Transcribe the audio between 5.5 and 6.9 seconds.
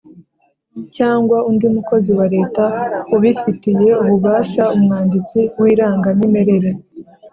w’irangamimerere).